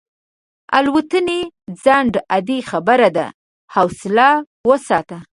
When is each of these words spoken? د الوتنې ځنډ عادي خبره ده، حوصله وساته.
د 0.03 0.03
الوتنې 0.77 1.39
ځنډ 1.83 2.13
عادي 2.31 2.59
خبره 2.69 3.09
ده، 3.17 3.27
حوصله 3.73 4.27
وساته. 4.69 5.17